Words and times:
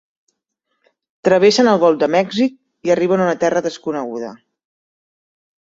Travessen 1.27 1.69
el 1.73 1.77
golf 1.83 2.01
de 2.03 2.09
Mèxic 2.15 2.57
i 2.89 2.95
arriben 2.97 3.23
a 3.25 3.29
una 3.29 3.39
terra 3.45 3.65
desconeguda. 3.69 4.33